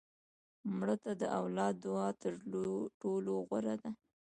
مړه 0.77 0.95
ته 1.03 1.11
د 1.21 1.23
اولاد 1.39 1.75
دعا 1.85 2.09
تر 2.21 2.33
ټولو 3.01 3.31
غوره 3.47 3.75
ده 3.81 3.91